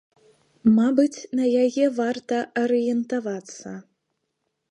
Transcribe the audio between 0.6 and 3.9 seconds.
Мабыць, на яе варта арыентавацца.